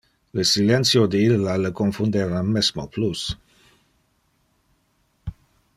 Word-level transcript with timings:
Le 0.37 0.43
silentio 0.51 1.03
de 1.15 1.19
illa 1.25 1.53
le 1.65 1.71
confundeva 1.81 2.41
mesmo 2.47 2.87
plus. 2.95 3.29